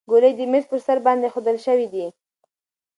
ګولۍ 0.09 0.31
د 0.39 0.41
میز 0.51 0.65
په 0.71 0.77
سر 0.85 0.97
باندې 1.05 1.25
ایښودل 1.27 1.57
شوې 1.65 1.87
دي. 1.93 2.05